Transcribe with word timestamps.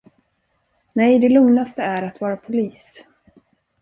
Nej, 0.93 1.19
det 1.19 1.29
lugnaste 1.29 1.81
är 1.83 2.03
att 2.03 2.21
vara 2.21 2.37
polis. 2.37 3.05